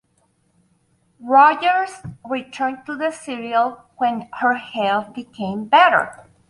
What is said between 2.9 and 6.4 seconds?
the serial when her health became better.